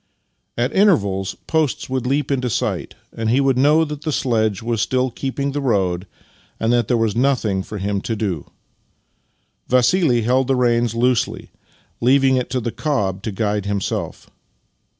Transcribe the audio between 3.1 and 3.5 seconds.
and he